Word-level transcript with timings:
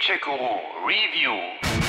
Gadget-Guru 0.00 0.86
Review. 0.86 1.79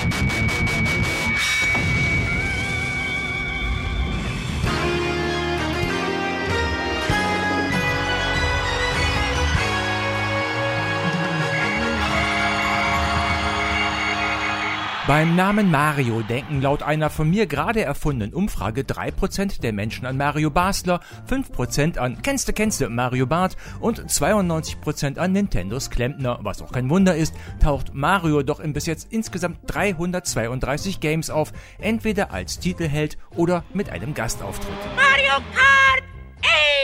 Beim 15.07 15.35
Namen 15.35 15.71
Mario 15.71 16.21
denken 16.21 16.61
laut 16.61 16.83
einer 16.83 17.09
von 17.09 17.27
mir 17.27 17.47
gerade 17.47 17.83
erfundenen 17.83 18.35
Umfrage 18.35 18.81
3% 18.81 19.59
der 19.59 19.73
Menschen 19.73 20.05
an 20.05 20.15
Mario 20.15 20.51
Basler, 20.51 20.99
5% 21.27 21.97
an 21.97 22.21
Kennste 22.21 22.53
Kennste 22.53 22.87
Mario 22.87 23.25
Bart 23.25 23.57
und 23.79 23.99
92% 23.99 25.17
an 25.17 25.31
Nintendos 25.31 25.89
Klempner. 25.89 26.37
Was 26.43 26.61
auch 26.61 26.71
kein 26.71 26.87
Wunder 26.91 27.15
ist, 27.15 27.33
taucht 27.59 27.95
Mario 27.95 28.43
doch 28.43 28.59
in 28.59 28.73
bis 28.73 28.85
jetzt 28.85 29.11
insgesamt 29.11 29.57
332 29.65 30.99
Games 30.99 31.31
auf, 31.31 31.51
entweder 31.79 32.31
als 32.31 32.59
Titelheld 32.59 33.17
oder 33.35 33.63
mit 33.73 33.89
einem 33.89 34.13
Gastauftritt. 34.13 34.69
Mario 34.95 35.43
Kart 35.55 36.03
8! 36.43 36.80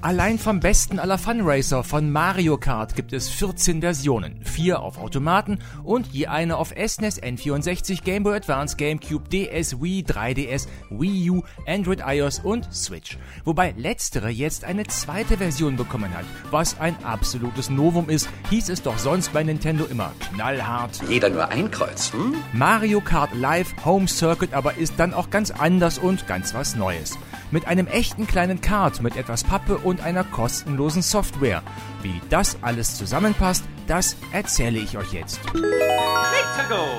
Allein 0.00 0.38
vom 0.38 0.60
besten 0.60 1.00
aller 1.00 1.18
Funracer 1.18 1.82
von 1.82 2.12
Mario 2.12 2.56
Kart 2.56 2.94
gibt 2.94 3.12
es 3.12 3.28
14 3.28 3.80
Versionen, 3.80 4.44
vier 4.44 4.80
auf 4.80 4.96
Automaten 4.96 5.58
und 5.82 6.06
je 6.12 6.28
eine 6.28 6.56
auf 6.56 6.68
SNES, 6.68 7.20
N64, 7.20 8.04
Game 8.04 8.22
Boy 8.22 8.36
Advance, 8.36 8.76
GameCube, 8.76 9.28
DS, 9.28 9.82
Wii, 9.82 10.04
3DS, 10.04 10.68
Wii 10.90 11.30
U, 11.30 11.42
Android 11.66 12.00
iOS 12.06 12.38
und 12.38 12.72
Switch. 12.72 13.18
Wobei 13.44 13.74
letztere 13.76 14.28
jetzt 14.28 14.64
eine 14.64 14.86
zweite 14.86 15.38
Version 15.38 15.76
bekommen 15.76 16.16
hat, 16.16 16.24
was 16.52 16.78
ein 16.78 16.96
absolutes 17.02 17.68
Novum 17.68 18.08
ist, 18.08 18.28
hieß 18.50 18.68
es 18.68 18.82
doch 18.82 18.98
sonst 18.98 19.32
bei 19.32 19.42
Nintendo 19.42 19.84
immer 19.84 20.12
knallhart. 20.32 21.00
Jeder 21.08 21.28
nur 21.28 21.48
ein 21.48 21.72
Kreuz, 21.72 22.12
hm? 22.12 22.36
Mario 22.52 23.00
Kart 23.00 23.34
Live 23.34 23.74
Home 23.84 24.06
Circuit 24.06 24.54
aber 24.54 24.76
ist 24.76 24.94
dann 24.98 25.12
auch 25.12 25.30
ganz 25.30 25.50
anders 25.50 25.98
und 25.98 26.28
ganz 26.28 26.54
was 26.54 26.76
Neues. 26.76 27.18
Mit 27.50 27.66
einem 27.66 27.86
echten 27.86 28.26
kleinen 28.26 28.60
Kart 28.60 29.00
mit 29.00 29.16
etwas 29.16 29.42
Pappe 29.42 29.78
und 29.78 30.02
einer 30.02 30.24
kostenlosen 30.24 31.02
Software. 31.02 31.62
Wie 32.02 32.20
das 32.28 32.58
alles 32.62 32.96
zusammenpasst, 32.96 33.64
das 33.86 34.16
erzähle 34.32 34.78
ich 34.78 34.98
euch 34.98 35.12
jetzt. 35.14 35.40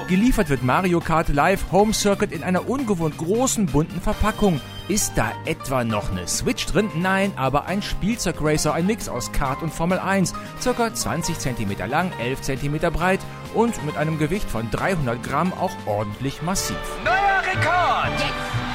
Geliefert 0.08 0.50
wird 0.50 0.64
Mario 0.64 1.00
Kart 1.02 1.30
Live 1.30 1.72
Home 1.72 1.94
Circuit 1.94 2.32
in 2.32 2.42
einer 2.42 2.68
ungewohnt 2.68 3.18
großen 3.18 3.68
bunten 3.68 4.02
Verpackung. 4.02 4.60
Ist 4.88 5.14
da 5.16 5.32
etwa 5.46 5.84
noch 5.84 6.10
eine 6.10 6.28
Switch 6.28 6.66
drin? 6.66 6.90
Nein, 6.96 7.32
aber 7.36 7.68
ein 7.68 7.84
Spielzeugracer, 7.84 8.74
ein 8.74 8.88
Mix 8.88 9.08
aus 9.08 9.32
Kart 9.32 9.62
und 9.62 9.72
Formel 9.72 10.00
1, 10.00 10.34
circa 10.60 10.92
20 10.92 11.38
cm 11.38 11.78
lang, 11.88 12.12
11 12.20 12.42
cm 12.42 12.80
breit 12.92 13.20
und 13.54 13.86
mit 13.86 13.98
einem 13.98 14.18
Gewicht 14.18 14.50
von 14.50 14.72
300 14.72 15.22
Gramm 15.22 15.54
auch 15.54 15.74
ordentlich 15.86 16.42
massiv. 16.42 16.78
Neuer 17.06 17.44
Rekord! 17.46 18.69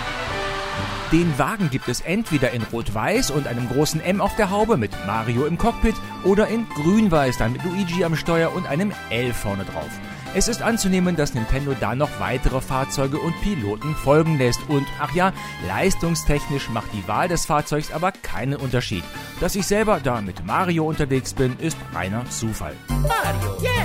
Den 1.14 1.38
Wagen 1.38 1.70
gibt 1.70 1.86
es 1.86 2.00
entweder 2.00 2.50
in 2.50 2.62
Rot-Weiß 2.72 3.30
und 3.30 3.46
einem 3.46 3.68
großen 3.68 4.00
M 4.00 4.20
auf 4.20 4.34
der 4.34 4.50
Haube 4.50 4.76
mit 4.76 4.90
Mario 5.06 5.46
im 5.46 5.56
Cockpit 5.56 5.94
oder 6.24 6.48
in 6.48 6.68
Grün-Weiß 6.70 7.38
dann 7.38 7.52
mit 7.52 7.62
Luigi 7.62 8.02
am 8.02 8.16
Steuer 8.16 8.52
und 8.52 8.66
einem 8.66 8.92
L 9.10 9.32
vorne 9.32 9.64
drauf. 9.64 9.90
Es 10.34 10.48
ist 10.48 10.60
anzunehmen, 10.60 11.14
dass 11.14 11.34
Nintendo 11.34 11.76
da 11.78 11.94
noch 11.94 12.10
weitere 12.18 12.60
Fahrzeuge 12.60 13.18
und 13.18 13.40
Piloten 13.42 13.94
folgen 13.94 14.38
lässt 14.38 14.68
und, 14.68 14.88
ach 14.98 15.14
ja, 15.14 15.32
leistungstechnisch 15.68 16.68
macht 16.70 16.92
die 16.92 17.06
Wahl 17.06 17.28
des 17.28 17.46
Fahrzeugs 17.46 17.92
aber 17.92 18.10
keinen 18.10 18.56
Unterschied. 18.56 19.04
Dass 19.38 19.54
ich 19.54 19.68
selber 19.68 20.00
da 20.02 20.20
mit 20.20 20.44
Mario 20.44 20.84
unterwegs 20.84 21.32
bin, 21.32 21.56
ist 21.60 21.78
reiner 21.92 22.28
Zufall. 22.28 22.74
Mario, 22.88 23.62
yeah! 23.62 23.83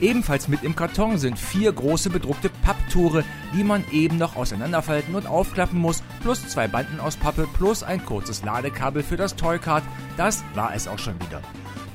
Ebenfalls 0.00 0.46
mit 0.46 0.62
im 0.62 0.76
Karton 0.76 1.18
sind 1.18 1.38
vier 1.38 1.72
große 1.72 2.10
bedruckte 2.10 2.50
Papptore, 2.62 3.24
die 3.54 3.64
man 3.64 3.84
eben 3.90 4.16
noch 4.16 4.36
auseinanderfalten 4.36 5.14
und 5.14 5.26
aufklappen 5.26 5.78
muss, 5.78 6.02
plus 6.22 6.46
zwei 6.48 6.68
Banden 6.68 7.00
aus 7.00 7.16
Pappe, 7.16 7.48
plus 7.56 7.82
ein 7.82 8.04
kurzes 8.04 8.44
Ladekabel 8.44 9.02
für 9.02 9.16
das 9.16 9.34
Toycard. 9.34 9.82
Das 10.16 10.44
war 10.54 10.74
es 10.74 10.86
auch 10.86 10.98
schon 10.98 11.14
wieder. 11.20 11.42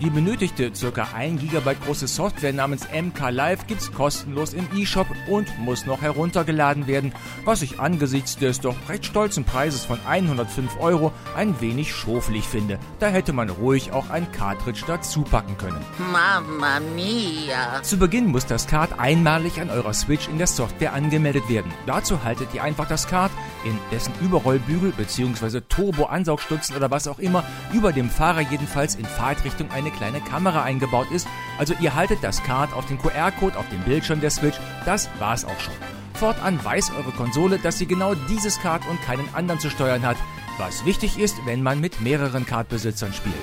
Die 0.03 0.09
benötigte 0.09 0.69
ca. 0.69 1.07
1 1.15 1.39
GB 1.39 1.75
große 1.85 2.07
Software 2.07 2.51
namens 2.51 2.85
MK 2.91 3.29
Live 3.29 3.67
gibt's 3.67 3.89
kostenlos 3.89 4.53
im 4.53 4.67
eShop 4.75 5.07
und 5.29 5.47
muss 5.59 5.85
noch 5.85 6.01
heruntergeladen 6.01 6.87
werden, 6.87 7.13
was 7.45 7.61
ich 7.61 7.79
angesichts 7.79 8.35
des 8.35 8.59
doch 8.59 8.75
recht 8.89 9.05
stolzen 9.05 9.45
Preises 9.45 9.85
von 9.85 9.97
105 10.05 10.77
Euro 10.81 11.13
ein 11.37 11.61
wenig 11.61 11.93
schofelig 11.93 12.43
finde. 12.43 12.79
Da 12.99 13.07
hätte 13.07 13.31
man 13.31 13.49
ruhig 13.49 13.93
auch 13.93 14.09
ein 14.09 14.29
Cartridge 14.33 14.83
dazu 14.85 15.21
packen 15.21 15.57
können. 15.57 15.79
Mamma 16.11 16.81
mia! 16.81 17.81
Zu 17.81 17.95
Beginn 17.95 18.25
muss 18.25 18.45
das 18.45 18.67
Kart 18.67 18.99
einmalig 18.99 19.61
an 19.61 19.69
eurer 19.69 19.93
Switch 19.93 20.27
in 20.27 20.37
der 20.37 20.47
Software 20.47 20.91
angemeldet 20.91 21.47
werden. 21.47 21.71
Dazu 21.85 22.25
haltet 22.25 22.53
ihr 22.53 22.61
einfach 22.61 22.89
das 22.89 23.07
Kart, 23.07 23.31
in 23.63 23.79
dessen 23.89 24.13
Überrollbügel 24.21 24.91
bzw. 24.91 25.61
Turbo-Ansaugstutzen 25.61 26.75
oder 26.75 26.91
was 26.91 27.07
auch 27.07 27.19
immer 27.19 27.45
über 27.71 27.93
dem 27.93 28.09
Fahrer 28.09 28.41
jedenfalls 28.41 28.95
in 28.95 29.05
Fahrtrichtung 29.05 29.71
eine 29.71 29.92
kleine 29.93 30.21
Kamera 30.21 30.63
eingebaut 30.63 31.11
ist. 31.11 31.27
Also 31.57 31.73
ihr 31.79 31.95
haltet 31.95 32.19
das 32.21 32.43
Kart 32.43 32.73
auf 32.73 32.85
den 32.87 32.97
QR-Code 32.97 33.57
auf 33.57 33.67
dem 33.69 33.81
Bildschirm 33.81 34.21
der 34.21 34.31
Switch. 34.31 34.57
Das 34.85 35.09
war's 35.19 35.45
auch 35.45 35.59
schon. 35.59 35.73
Fortan 36.13 36.63
weiß 36.63 36.91
eure 36.97 37.11
Konsole, 37.11 37.59
dass 37.59 37.77
sie 37.77 37.85
genau 37.85 38.15
dieses 38.15 38.59
Kart 38.59 38.87
und 38.89 39.01
keinen 39.01 39.27
anderen 39.33 39.59
zu 39.59 39.69
steuern 39.69 40.05
hat. 40.05 40.17
Was 40.57 40.85
wichtig 40.85 41.17
ist, 41.17 41.35
wenn 41.45 41.63
man 41.63 41.79
mit 41.79 42.01
mehreren 42.01 42.45
Kartbesitzern 42.45 43.13
spielt. 43.13 43.35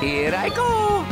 Here 0.00 0.34
I 0.34 0.50
go! 0.50 1.03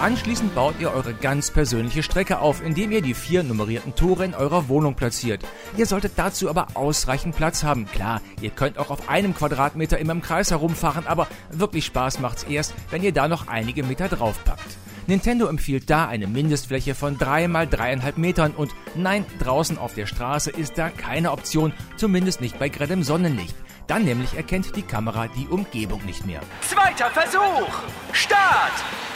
Anschließend 0.00 0.54
baut 0.54 0.76
ihr 0.78 0.92
eure 0.92 1.12
ganz 1.12 1.50
persönliche 1.50 2.04
Strecke 2.04 2.38
auf, 2.38 2.64
indem 2.64 2.92
ihr 2.92 3.02
die 3.02 3.14
vier 3.14 3.42
nummerierten 3.42 3.96
Tore 3.96 4.24
in 4.24 4.32
eurer 4.32 4.68
Wohnung 4.68 4.94
platziert. 4.94 5.42
Ihr 5.76 5.86
solltet 5.86 6.12
dazu 6.14 6.48
aber 6.48 6.68
ausreichend 6.74 7.34
Platz 7.34 7.64
haben. 7.64 7.86
Klar, 7.86 8.20
ihr 8.40 8.50
könnt 8.50 8.78
auch 8.78 8.90
auf 8.90 9.08
einem 9.08 9.34
Quadratmeter 9.34 9.98
immer 9.98 10.12
im 10.12 10.22
Kreis 10.22 10.52
herumfahren, 10.52 11.08
aber 11.08 11.26
wirklich 11.50 11.84
Spaß 11.86 12.20
macht's 12.20 12.44
erst, 12.44 12.74
wenn 12.90 13.02
ihr 13.02 13.12
da 13.12 13.26
noch 13.26 13.48
einige 13.48 13.82
Meter 13.82 14.08
draufpackt. 14.08 14.76
Nintendo 15.08 15.46
empfiehlt 15.46 15.90
da 15.90 16.06
eine 16.06 16.28
Mindestfläche 16.28 16.94
von 16.94 17.18
3 17.18 17.48
mal 17.48 17.66
3,5 17.66 18.20
Metern 18.20 18.52
und 18.52 18.72
nein, 18.94 19.24
draußen 19.40 19.78
auf 19.78 19.94
der 19.94 20.06
Straße 20.06 20.50
ist 20.50 20.78
da 20.78 20.90
keine 20.90 21.32
Option, 21.32 21.72
zumindest 21.96 22.40
nicht 22.40 22.58
bei 22.60 22.68
grellem 22.68 23.02
Sonnenlicht. 23.02 23.56
Dann 23.88 24.04
nämlich 24.04 24.34
erkennt 24.34 24.76
die 24.76 24.82
Kamera 24.82 25.28
die 25.28 25.48
Umgebung 25.48 26.04
nicht 26.04 26.26
mehr. 26.26 26.40
Zweiter 26.60 27.10
Versuch! 27.10 27.82
Start! 28.12 28.72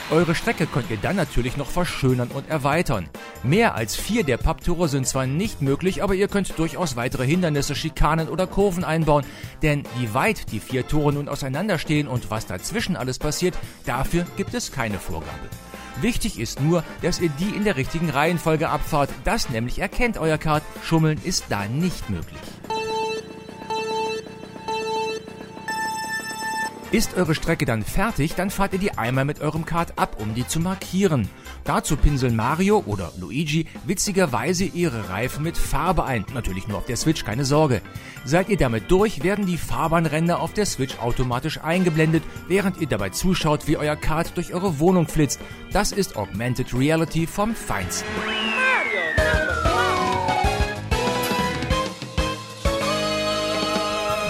Eure 0.09 0.33
Strecke 0.33 0.65
könnt 0.65 0.89
ihr 0.89 0.97
dann 0.97 1.15
natürlich 1.15 1.57
noch 1.57 1.69
verschönern 1.69 2.29
und 2.29 2.49
erweitern. 2.49 3.07
Mehr 3.43 3.75
als 3.75 3.95
vier 3.95 4.23
der 4.23 4.37
Papptore 4.37 4.89
sind 4.89 5.07
zwar 5.07 5.27
nicht 5.27 5.61
möglich, 5.61 6.03
aber 6.03 6.15
ihr 6.15 6.27
könnt 6.27 6.57
durchaus 6.57 6.95
weitere 6.95 7.25
Hindernisse, 7.25 7.75
Schikanen 7.75 8.29
oder 8.29 8.47
Kurven 8.47 8.83
einbauen, 8.83 9.25
denn 9.61 9.83
wie 9.99 10.13
weit 10.15 10.51
die 10.51 10.59
vier 10.59 10.87
Tore 10.87 11.13
nun 11.13 11.29
auseinanderstehen 11.29 12.07
und 12.07 12.31
was 12.31 12.47
dazwischen 12.47 12.95
alles 12.95 13.19
passiert, 13.19 13.55
dafür 13.85 14.25
gibt 14.37 14.55
es 14.55 14.71
keine 14.71 14.97
Vorgabe. 14.97 15.49
Wichtig 16.01 16.39
ist 16.39 16.59
nur, 16.59 16.83
dass 17.03 17.21
ihr 17.21 17.29
die 17.29 17.55
in 17.55 17.63
der 17.63 17.75
richtigen 17.75 18.09
Reihenfolge 18.09 18.69
abfahrt. 18.69 19.11
Das 19.23 19.49
nämlich 19.49 19.77
erkennt 19.77 20.17
euer 20.17 20.39
Kart. 20.39 20.63
Schummeln 20.83 21.19
ist 21.23 21.45
da 21.49 21.65
nicht 21.67 22.09
möglich. 22.09 22.39
Ist 26.93 27.17
eure 27.17 27.33
Strecke 27.33 27.65
dann 27.65 27.81
fertig, 27.81 28.35
dann 28.35 28.51
fahrt 28.51 28.73
ihr 28.73 28.79
die 28.79 28.99
einmal 28.99 29.25
mit 29.25 29.41
eurem 29.41 29.65
Kart 29.65 29.97
ab, 29.97 30.17
um 30.19 30.35
die 30.35 30.45
zu 30.45 30.59
markieren. 30.59 31.27
Dazu 31.63 31.97
pinseln 31.97 32.35
Mario 32.35 32.83
oder 32.85 33.11
Luigi 33.19 33.65
witzigerweise 33.87 34.65
ihre 34.65 35.09
Reifen 35.09 35.43
mit 35.43 35.57
Farbe 35.57 36.03
ein. 36.03 36.23
Natürlich 36.35 36.67
nur 36.67 36.77
auf 36.77 36.85
der 36.85 36.95
Switch, 36.95 37.25
keine 37.25 37.45
Sorge. 37.45 37.81
Seid 38.25 38.47
ihr 38.49 38.57
damit 38.57 38.91
durch, 38.91 39.23
werden 39.23 39.47
die 39.47 39.57
Fahrbahnränder 39.57 40.39
auf 40.39 40.53
der 40.53 40.67
Switch 40.67 40.99
automatisch 40.99 41.59
eingeblendet, 41.63 42.21
während 42.47 42.79
ihr 42.79 42.87
dabei 42.87 43.09
zuschaut, 43.09 43.67
wie 43.67 43.77
euer 43.77 43.95
Kart 43.95 44.37
durch 44.37 44.53
eure 44.53 44.77
Wohnung 44.77 45.07
flitzt. 45.07 45.39
Das 45.71 45.93
ist 45.93 46.15
Augmented 46.15 46.75
Reality 46.75 47.25
vom 47.25 47.55
Feinsten. 47.55 48.05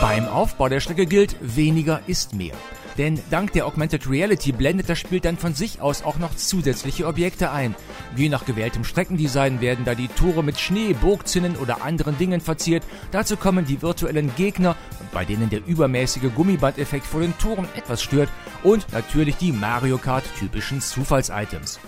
Beim 0.03 0.27
Aufbau 0.27 0.67
der 0.67 0.81
Strecke 0.81 1.05
gilt, 1.05 1.37
weniger 1.39 2.01
ist 2.07 2.33
mehr. 2.33 2.53
Denn 2.97 3.21
dank 3.31 3.53
der 3.53 3.65
Augmented 3.65 4.09
Reality 4.09 4.51
blendet 4.51 4.89
das 4.89 4.99
Spiel 4.99 5.21
dann 5.21 5.37
von 5.37 5.53
sich 5.53 5.79
aus 5.79 6.03
auch 6.03 6.17
noch 6.17 6.35
zusätzliche 6.35 7.07
Objekte 7.07 7.51
ein. 7.51 7.73
Je 8.17 8.27
nach 8.27 8.43
gewähltem 8.43 8.83
Streckendesign 8.83 9.61
werden 9.61 9.85
da 9.85 9.95
die 9.95 10.09
Tore 10.09 10.43
mit 10.43 10.59
Schnee, 10.59 10.91
Burgzinnen 10.91 11.55
oder 11.55 11.85
anderen 11.85 12.17
Dingen 12.17 12.41
verziert. 12.41 12.83
Dazu 13.11 13.37
kommen 13.37 13.63
die 13.63 13.81
virtuellen 13.81 14.35
Gegner, 14.35 14.75
bei 15.13 15.23
denen 15.23 15.49
der 15.49 15.65
übermäßige 15.65 16.33
Gummibandeffekt 16.35 17.05
vor 17.05 17.21
den 17.21 17.37
Toren 17.37 17.69
etwas 17.73 18.03
stört 18.03 18.27
und 18.61 18.91
natürlich 18.91 19.37
die 19.37 19.53
Mario 19.53 19.97
Kart 19.97 20.25
typischen 20.37 20.81
Zufallsitems. 20.81 21.79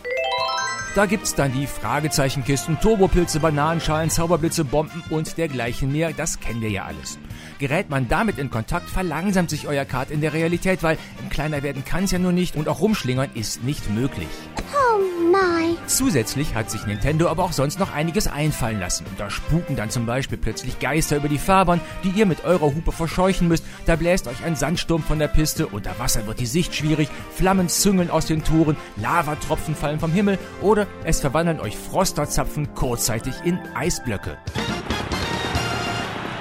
Da 0.96 1.06
gibt's 1.06 1.36
dann 1.36 1.52
die 1.52 1.68
Fragezeichenkisten, 1.68 2.80
Turbopilze, 2.80 3.42
Bananenschalen, 3.42 4.10
Zauberblitze, 4.10 4.64
Bomben 4.64 5.04
und 5.10 5.38
dergleichen 5.38 5.92
mehr. 5.92 6.14
Das 6.14 6.40
kennen 6.40 6.62
wir 6.62 6.70
ja 6.70 6.86
alles. 6.86 7.20
Gerät 7.60 7.90
man 7.90 8.08
damit 8.08 8.38
in 8.38 8.50
Kontakt, 8.50 8.90
verlangsamt 8.90 9.50
sich 9.50 9.68
euer 9.68 9.86
Kart 9.86 10.12
in 10.12 10.22
der 10.22 10.34
Realität, 10.34 10.84
weil 10.84 10.98
kleiner 11.30 11.64
werden 11.64 11.86
kann 11.86 12.04
es 12.06 12.12
ja 12.12 12.20
nur 12.20 12.32
nicht 12.32 12.56
und 12.56 12.68
auch 12.68 12.82
rumschlingern 12.82 13.30
ist 13.34 13.64
nicht 13.64 13.90
möglich. 13.90 14.28
Oh 14.74 15.00
nein. 15.32 15.78
Zusätzlich 15.88 16.56
hat 16.56 16.70
sich 16.70 16.86
Nintendo 16.86 17.28
aber 17.30 17.44
auch 17.44 17.54
sonst 17.54 17.80
noch 17.80 17.94
einiges 17.94 18.28
einfallen 18.28 18.80
lassen. 18.80 19.06
Da 19.18 19.30
spuken 19.30 19.76
dann 19.76 19.90
zum 19.90 20.06
Beispiel 20.06 20.38
plötzlich 20.38 20.80
Geister 20.80 21.18
über 21.18 21.30
die 21.30 21.38
Fahrbahn, 21.38 21.82
die 22.04 22.10
ihr 22.10 22.26
mit 22.26 22.44
eurer 22.44 22.74
Hupe 22.74 22.92
verscheuchen 22.92 23.48
müsst. 23.48 23.66
Da 23.86 23.96
bläst 23.96 24.28
euch 24.28 24.44
ein 24.44 24.56
Sandsturm 24.56 25.04
von 25.04 25.20
der 25.20 25.28
Piste, 25.28 25.68
unter 25.68 25.98
Wasser 26.00 26.28
wird 26.28 26.40
die 26.40 26.46
Sicht 26.46 26.76
schwierig, 26.76 27.10
Flammen 27.34 27.70
züngeln 27.70 28.10
aus 28.10 28.26
den 28.26 28.44
Toren, 28.44 28.78
Lavatropfen 28.98 29.76
fallen 29.76 30.00
vom 30.00 30.12
Himmel 30.12 30.38
oder 30.62 30.88
es 31.04 31.20
verwandeln 31.20 31.60
euch 31.60 31.78
Frosterzapfen 31.78 32.74
kurzzeitig 32.76 33.36
in 33.44 33.60
Eisblöcke. 33.76 34.38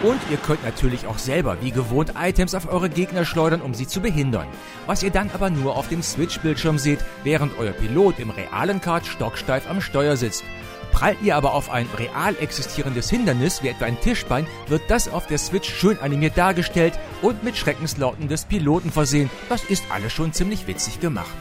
Und 0.05 0.21
ihr 0.31 0.37
könnt 0.37 0.63
natürlich 0.63 1.07
auch 1.07 1.17
selber 1.17 1.57
wie 1.63 1.71
gewohnt 1.71 2.13
Items 2.21 2.55
auf 2.55 2.71
eure 2.71 2.91
Gegner 2.91 3.25
schleudern, 3.25 3.63
um 3.63 3.73
sie 3.73 3.87
zu 3.87 4.03
behindern. 4.03 4.47
Was 4.85 5.03
ihr 5.03 5.11
dann 5.11 5.31
aber 5.33 5.49
nur 5.49 5.79
auf 5.79 5.89
dem 5.89 6.03
Switch-Bildschirm 6.03 6.79
seht, 6.79 6.99
während 7.23 7.59
euer 7.59 7.73
Pilot 7.73 8.19
im 8.19 8.29
realen 8.29 8.83
Kart 8.83 9.07
stocksteif 9.07 9.69
am 9.71 9.81
Steuer 9.81 10.19
sitzt. 10.19 10.45
Prallt 10.93 11.23
ihr 11.23 11.37
aber 11.37 11.55
auf 11.55 11.71
ein 11.71 11.89
real 11.97 12.37
existierendes 12.39 13.09
Hindernis, 13.09 13.63
wie 13.63 13.69
etwa 13.69 13.87
ein 13.87 13.99
Tischbein, 13.99 14.47
wird 14.69 14.83
das 14.89 15.09
auf 15.09 15.27
der 15.27 15.39
Switch 15.39 15.73
schön 15.73 15.99
animiert 15.99 16.37
dargestellt 16.37 16.99
und 17.23 17.43
mit 17.43 17.57
Schreckenslauten 17.57 18.29
des 18.29 18.45
Piloten 18.45 18.93
versehen. 18.93 19.31
Das 19.49 19.65
ist 19.65 19.85
alles 19.91 20.13
schon 20.13 20.35
ziemlich 20.35 20.67
witzig 20.67 21.01
gemacht. 21.01 21.35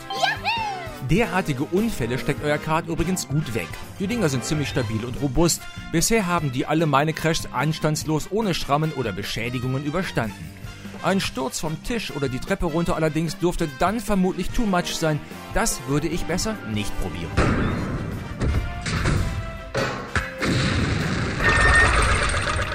Derartige 1.13 1.65
Unfälle 1.65 2.17
steckt 2.17 2.43
euer 2.43 2.57
Kart 2.57 2.87
übrigens 2.87 3.27
gut 3.27 3.53
weg. 3.53 3.67
Die 3.99 4.07
Dinger 4.07 4.29
sind 4.29 4.45
ziemlich 4.45 4.67
stabil 4.67 5.05
und 5.05 5.21
robust. 5.21 5.61
Bisher 5.91 6.25
haben 6.25 6.51
die 6.51 6.65
alle 6.65 6.87
meine 6.87 7.13
Crashs 7.13 7.47
anstandslos 7.51 8.29
ohne 8.31 8.55
Schrammen 8.55 8.91
oder 8.93 9.11
Beschädigungen 9.11 9.85
überstanden. 9.85 10.49
Ein 11.03 11.19
Sturz 11.19 11.59
vom 11.59 11.83
Tisch 11.83 12.09
oder 12.15 12.29
die 12.29 12.39
Treppe 12.39 12.65
runter 12.65 12.95
allerdings 12.95 13.37
dürfte 13.37 13.69
dann 13.77 13.99
vermutlich 13.99 14.49
too 14.49 14.65
much 14.65 14.95
sein. 14.95 15.19
Das 15.53 15.81
würde 15.87 16.07
ich 16.07 16.23
besser 16.23 16.55
nicht 16.73 16.91
probieren. 16.99 17.82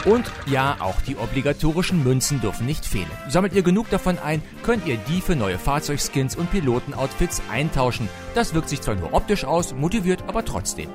Und 0.09 0.25
ja, 0.47 0.77
auch 0.81 1.03
die 1.03 1.19
obligatorischen 1.19 2.03
Münzen 2.03 2.41
dürfen 2.41 2.65
nicht 2.65 2.87
fehlen. 2.87 3.11
Sammelt 3.29 3.53
ihr 3.53 3.63
genug 3.63 3.91
davon 3.91 4.19
ein, 4.19 4.43
könnt 4.63 4.87
ihr 4.87 4.97
die 4.97 5.21
für 5.21 5.37
neue 5.37 5.59
Fahrzeugskins 5.59 6.35
und 6.35 6.51
Pilotenoutfits 6.51 7.43
eintauschen. 7.53 8.09
Das 8.35 8.55
wirkt 8.55 8.71
sich 8.71 8.81
zwar 8.81 8.95
nur 8.95 9.13
optisch 9.13 9.45
aus, 9.45 9.75
motiviert 9.75 10.25
aber 10.27 10.47
trotzdem. 10.47 10.89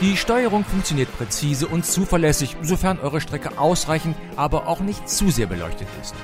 Die 0.00 0.16
Steuerung 0.16 0.64
funktioniert 0.64 1.14
präzise 1.18 1.66
und 1.66 1.84
zuverlässig, 1.84 2.56
sofern 2.62 3.00
eure 3.00 3.20
Strecke 3.20 3.58
ausreichend, 3.58 4.16
aber 4.36 4.68
auch 4.68 4.80
nicht 4.80 5.08
zu 5.08 5.30
sehr 5.30 5.46
beleuchtet 5.46 5.88
ist. 6.00 6.14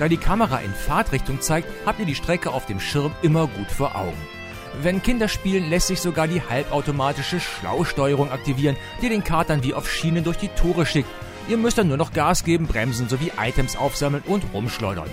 Da 0.00 0.08
die 0.08 0.16
Kamera 0.16 0.58
in 0.58 0.74
Fahrtrichtung 0.74 1.40
zeigt, 1.40 1.68
habt 1.86 2.00
ihr 2.00 2.06
die 2.06 2.16
Strecke 2.16 2.50
auf 2.50 2.66
dem 2.66 2.80
Schirm 2.80 3.12
immer 3.22 3.46
gut 3.46 3.70
vor 3.70 3.94
Augen. 3.94 4.41
Wenn 4.80 5.02
Kinder 5.02 5.28
spielen, 5.28 5.68
lässt 5.68 5.88
sich 5.88 6.00
sogar 6.00 6.26
die 6.26 6.40
halbautomatische 6.40 7.40
Schlausteuerung 7.40 8.30
aktivieren, 8.30 8.76
die 9.02 9.08
den 9.08 9.22
Kart 9.22 9.50
dann 9.50 9.62
wie 9.62 9.74
auf 9.74 9.90
Schienen 9.90 10.24
durch 10.24 10.38
die 10.38 10.48
Tore 10.48 10.86
schickt. 10.86 11.10
Ihr 11.48 11.58
müsst 11.58 11.78
dann 11.78 11.88
nur 11.88 11.96
noch 11.96 12.12
Gas 12.12 12.44
geben, 12.44 12.66
bremsen 12.66 13.08
sowie 13.08 13.32
Items 13.38 13.76
aufsammeln 13.76 14.22
und 14.26 14.44
rumschleudern. 14.54 15.10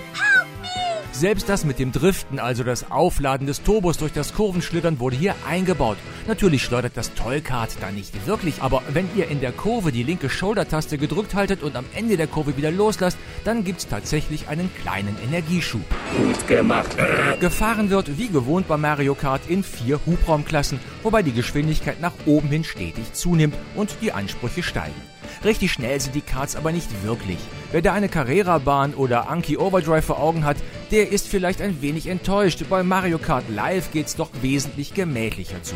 Selbst 1.19 1.49
das 1.49 1.65
mit 1.65 1.79
dem 1.79 1.91
Driften, 1.91 2.39
also 2.39 2.63
das 2.63 2.91
Aufladen 2.91 3.45
des 3.45 3.61
Turbos 3.61 3.97
durch 3.97 4.13
das 4.13 4.33
Kurvenschlittern, 4.33 5.01
wurde 5.01 5.17
hier 5.17 5.35
eingebaut. 5.45 5.97
Natürlich 6.29 6.63
schleudert 6.63 6.93
das 6.95 7.13
Tollkart 7.13 7.71
da 7.81 7.91
nicht 7.91 8.25
wirklich, 8.25 8.61
aber 8.61 8.83
wenn 8.93 9.09
ihr 9.17 9.27
in 9.27 9.41
der 9.41 9.51
Kurve 9.51 9.91
die 9.91 10.03
linke 10.03 10.29
Shoulder-Taste 10.29 10.97
gedrückt 10.97 11.35
haltet 11.35 11.61
und 11.61 11.75
am 11.75 11.83
Ende 11.93 12.15
der 12.15 12.27
Kurve 12.27 12.55
wieder 12.55 12.71
loslasst, 12.71 13.17
dann 13.43 13.65
gibt's 13.65 13.85
tatsächlich 13.85 14.47
einen 14.47 14.73
kleinen 14.81 15.17
Energieschub. 15.21 15.81
Gut 16.15 16.47
gemacht. 16.47 16.95
Gefahren 17.41 17.89
wird 17.89 18.17
wie 18.17 18.29
gewohnt 18.29 18.69
bei 18.69 18.77
Mario 18.77 19.13
Kart 19.13 19.41
in 19.49 19.61
vier 19.61 19.99
Hubraumklassen, 20.05 20.79
wobei 21.03 21.21
die 21.21 21.33
Geschwindigkeit 21.33 21.99
nach 21.99 22.13
oben 22.27 22.47
hin 22.47 22.63
stetig 22.63 23.11
zunimmt 23.11 23.57
und 23.75 23.97
die 24.01 24.13
Ansprüche 24.13 24.63
steigen. 24.63 24.95
Richtig 25.43 25.71
schnell 25.71 25.99
sind 25.99 26.15
die 26.15 26.21
Karts 26.21 26.55
aber 26.55 26.71
nicht 26.71 26.89
wirklich. 27.03 27.37
Wer 27.71 27.81
da 27.81 27.93
eine 27.93 28.09
Carrera-Bahn 28.09 28.93
oder 28.93 29.29
Anki 29.29 29.57
Overdrive 29.57 30.05
vor 30.05 30.19
Augen 30.19 30.43
hat, 30.43 30.57
der 30.91 31.11
ist 31.11 31.27
vielleicht 31.27 31.61
ein 31.61 31.81
wenig 31.81 32.07
enttäuscht. 32.07 32.63
Bei 32.69 32.83
Mario 32.83 33.17
Kart 33.19 33.45
Live 33.49 33.91
geht's 33.91 34.15
doch 34.15 34.29
wesentlich 34.41 34.93
gemächlicher 34.93 35.61
zu. 35.63 35.75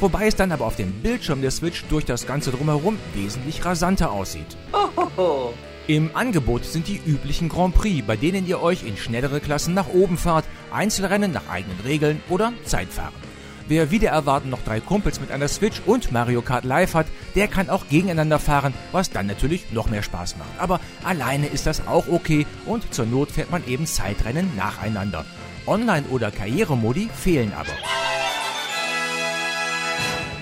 Wobei 0.00 0.26
es 0.26 0.36
dann 0.36 0.52
aber 0.52 0.66
auf 0.66 0.76
dem 0.76 0.92
Bildschirm 0.92 1.42
der 1.42 1.50
Switch 1.50 1.84
durch 1.88 2.04
das 2.04 2.26
Ganze 2.26 2.50
drumherum 2.50 2.98
wesentlich 3.14 3.64
rasanter 3.64 4.12
aussieht. 4.12 4.56
Im 5.86 6.10
Angebot 6.14 6.64
sind 6.64 6.86
die 6.86 7.00
üblichen 7.04 7.48
Grand 7.48 7.74
Prix, 7.74 8.06
bei 8.06 8.16
denen 8.16 8.46
ihr 8.46 8.62
euch 8.62 8.86
in 8.86 8.96
schnellere 8.96 9.40
Klassen 9.40 9.74
nach 9.74 9.88
oben 9.88 10.18
fahrt, 10.18 10.44
Einzelrennen 10.70 11.32
nach 11.32 11.48
eigenen 11.48 11.80
Regeln 11.80 12.20
oder 12.28 12.52
Zeitfahren. 12.64 13.27
Wer 13.68 13.90
wieder 13.90 14.08
erwarten 14.08 14.48
noch 14.48 14.62
drei 14.64 14.80
Kumpels 14.80 15.20
mit 15.20 15.30
einer 15.30 15.46
Switch 15.46 15.82
und 15.84 16.10
Mario 16.10 16.40
Kart 16.40 16.64
Live 16.64 16.94
hat, 16.94 17.06
der 17.34 17.48
kann 17.48 17.68
auch 17.68 17.86
gegeneinander 17.88 18.38
fahren, 18.38 18.72
was 18.92 19.10
dann 19.10 19.26
natürlich 19.26 19.70
noch 19.72 19.90
mehr 19.90 20.02
Spaß 20.02 20.38
macht. 20.38 20.48
Aber 20.58 20.80
alleine 21.04 21.48
ist 21.48 21.66
das 21.66 21.86
auch 21.86 22.08
okay 22.08 22.46
und 22.64 22.94
zur 22.94 23.04
Not 23.04 23.30
fährt 23.30 23.50
man 23.50 23.66
eben 23.66 23.84
Zeitrennen 23.84 24.56
nacheinander. 24.56 25.26
Online- 25.66 26.06
oder 26.08 26.30
Karrieremodi 26.30 27.10
fehlen 27.14 27.52
aber. 27.52 27.97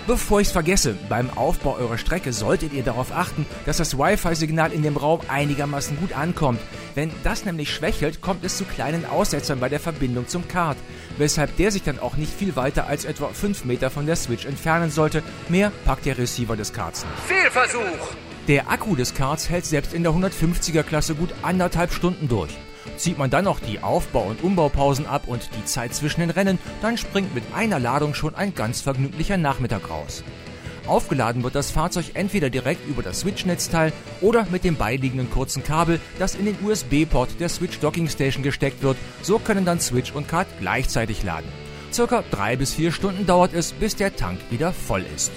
Bevor 0.07 0.41
ich's 0.41 0.53
vergesse, 0.53 0.95
beim 1.09 1.31
Aufbau 1.37 1.77
eurer 1.77 1.99
Strecke 1.99 2.33
solltet 2.33 2.73
ihr 2.73 2.85
darauf 2.85 3.11
achten, 3.11 3.45
dass 3.65 3.79
das 3.79 3.99
Wi-Fi-Signal 3.99 4.71
in 4.71 4.85
dem 4.85 4.97
Raum 4.97 5.21
einigermaßen 5.27 5.99
gut 5.99 6.13
ankommt. 6.13 6.61
Wenn 6.95 7.11
das 7.25 7.45
nämlich 7.45 7.75
schwächelt, 7.75 8.21
kommt 8.21 8.45
es 8.45 8.57
zu 8.57 8.65
kleinen 8.65 9.05
Aussetzern 9.05 9.59
bei 9.59 9.69
der 9.69 9.81
Verbindung 9.81 10.29
zum 10.29 10.47
Kart, 10.47 10.77
weshalb 11.19 11.57
der 11.57 11.73
sich 11.73 11.83
dann 11.83 11.99
auch 11.99 12.17
nicht 12.17 12.33
viel 12.33 12.55
weiter 12.55 12.87
als 12.87 13.05
etwa 13.05 13.31
5 13.31 13.65
Meter 13.65 13.91
von 13.91 14.07
der 14.07 14.15
Switch 14.15 14.45
entfernen 14.45 14.93
sollte. 14.93 15.25
Mehr 15.49 15.73
packt 15.85 16.07
der 16.07 16.19
Receiver 16.19 16.57
des 16.57 16.73
Karts 16.73 17.05
nicht. 17.05 17.41
Fehlversuch. 17.41 18.15
Der 18.47 18.71
Akku 18.71 18.95
des 18.95 19.13
Karts 19.13 19.51
hält 19.51 19.67
selbst 19.67 19.93
in 19.93 20.05
der 20.05 20.13
150er 20.13 20.85
Klasse 20.85 21.17
gut 21.17 21.31
anderthalb 21.43 21.93
Stunden 21.93 22.29
durch. 22.29 22.57
Zieht 22.97 23.19
man 23.19 23.31
dann 23.31 23.45
noch 23.45 23.61
die 23.61 23.81
Aufbau- 23.81 24.27
und 24.27 24.43
Umbaupausen 24.43 25.07
ab 25.07 25.25
und 25.27 25.51
die 25.57 25.65
Zeit 25.65 25.95
zwischen 25.95 26.21
den 26.21 26.31
Rennen, 26.31 26.59
dann 26.81 26.97
springt 26.97 27.35
mit 27.35 27.45
einer 27.55 27.79
Ladung 27.79 28.15
schon 28.15 28.35
ein 28.35 28.55
ganz 28.55 28.81
vergnüglicher 28.81 29.37
Nachmittag 29.37 29.91
raus. 29.91 30.25
Aufgeladen 30.87 31.43
wird 31.43 31.55
das 31.55 31.71
Fahrzeug 31.71 32.13
entweder 32.15 32.49
direkt 32.49 32.87
über 32.89 33.03
das 33.03 33.21
Switch-Netzteil 33.21 33.93
oder 34.21 34.47
mit 34.51 34.65
dem 34.65 34.77
beiliegenden 34.77 35.31
kurzen 35.31 35.65
Kabel, 35.65 36.01
das 36.19 36.37
in 36.37 36.47
den 36.47 36.57
USB-Port 36.65 37.41
der 37.41 37.49
Switch 37.49 37.81
Docking 37.81 38.09
Station 38.09 38.43
gesteckt 38.43 38.83
wird. 38.83 38.97
So 39.23 39.39
können 39.39 39.65
dann 39.65 39.81
Switch 39.81 40.13
und 40.13 40.29
Kart 40.29 40.47
gleichzeitig 40.61 41.23
laden. 41.23 41.51
Circa 41.93 42.23
drei 42.31 42.57
bis 42.57 42.75
vier 42.75 42.93
Stunden 42.93 43.27
dauert 43.27 43.55
es, 43.55 43.73
bis 43.73 43.97
der 43.97 44.15
Tank 44.15 44.39
wieder 44.51 44.73
voll 44.73 45.05
ist. 45.15 45.33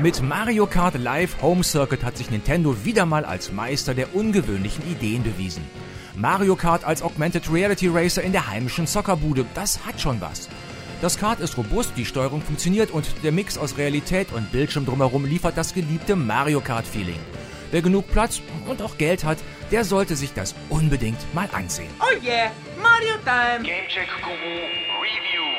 Mit 0.00 0.22
Mario 0.22 0.66
Kart 0.66 0.98
Live 0.98 1.42
Home 1.42 1.62
Circuit 1.62 2.04
hat 2.04 2.16
sich 2.16 2.30
Nintendo 2.30 2.84
wieder 2.84 3.06
mal 3.06 3.24
als 3.24 3.52
Meister 3.52 3.94
der 3.94 4.14
ungewöhnlichen 4.14 4.84
Ideen 4.90 5.22
bewiesen. 5.22 5.64
Mario 6.16 6.54
Kart 6.54 6.84
als 6.84 7.02
Augmented 7.02 7.52
Reality 7.52 7.88
Racer 7.88 8.22
in 8.22 8.32
der 8.32 8.48
heimischen 8.48 8.86
Zockerbude, 8.86 9.44
das 9.54 9.84
hat 9.84 10.00
schon 10.00 10.20
was. 10.20 10.48
Das 11.00 11.18
Kart 11.18 11.40
ist 11.40 11.56
robust, 11.56 11.92
die 11.96 12.04
Steuerung 12.04 12.40
funktioniert 12.40 12.92
und 12.92 13.04
der 13.24 13.32
Mix 13.32 13.58
aus 13.58 13.76
Realität 13.76 14.32
und 14.32 14.52
Bildschirm 14.52 14.86
drumherum 14.86 15.24
liefert 15.24 15.56
das 15.56 15.74
geliebte 15.74 16.14
Mario 16.14 16.60
Kart 16.60 16.86
Feeling. 16.86 17.18
Wer 17.72 17.82
genug 17.82 18.06
Platz 18.12 18.40
und 18.66 18.80
auch 18.80 18.96
Geld 18.96 19.24
hat, 19.24 19.38
der 19.72 19.84
sollte 19.84 20.14
sich 20.14 20.32
das 20.32 20.54
unbedingt 20.68 21.18
mal 21.34 21.48
ansehen. 21.52 21.90
Oh 22.00 22.24
yeah, 22.24 22.52
Mario 22.80 23.14
time. 23.24 23.64
Gamecheck 23.64 24.08
Guru 24.22 24.60
Review. 25.02 25.53